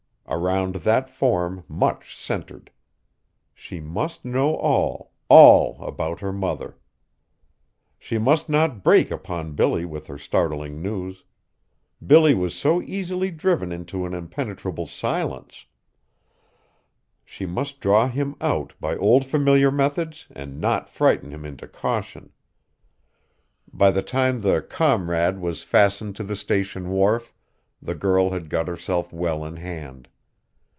[0.33, 2.71] Around that form much centred!
[3.53, 6.77] She must know all all, about her mother.
[7.99, 11.25] She must not break upon Billy with her startling news.
[12.05, 15.65] Billy was so easily driven into an impenetrable silence!
[17.25, 22.31] She must draw him out by old familiar methods and not frighten him into caution.
[23.73, 27.33] By the time the Comrade was fastened to the Station wharf,
[27.81, 30.07] the girl had got herself well in hand.